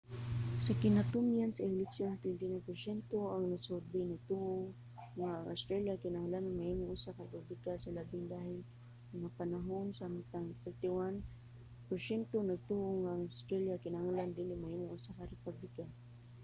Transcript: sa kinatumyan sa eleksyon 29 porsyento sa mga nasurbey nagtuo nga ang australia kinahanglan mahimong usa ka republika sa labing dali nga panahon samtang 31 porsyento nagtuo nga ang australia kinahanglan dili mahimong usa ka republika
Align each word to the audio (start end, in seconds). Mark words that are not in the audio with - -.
sa 0.65 0.73
kinatumyan 0.81 1.51
sa 1.53 1.65
eleksyon 1.71 2.13
29 2.15 2.67
porsyento 2.67 3.15
sa 3.23 3.31
mga 3.35 3.49
nasurbey 3.51 4.03
nagtuo 4.07 4.53
nga 5.17 5.29
ang 5.33 5.47
australia 5.53 6.01
kinahanglan 6.03 6.55
mahimong 6.59 6.93
usa 6.97 7.15
ka 7.17 7.23
republika 7.27 7.71
sa 7.79 7.93
labing 7.97 8.25
dali 8.33 8.59
nga 9.19 9.29
panahon 9.39 9.87
samtang 9.99 10.47
31 10.65 11.87
porsyento 11.89 12.37
nagtuo 12.43 12.87
nga 13.01 13.11
ang 13.13 13.23
australia 13.31 13.83
kinahanglan 13.85 14.35
dili 14.39 14.53
mahimong 14.63 14.93
usa 14.99 15.11
ka 15.17 15.23
republika 15.33 15.85